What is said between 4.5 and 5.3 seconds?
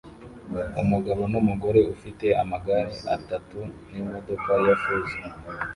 ya feza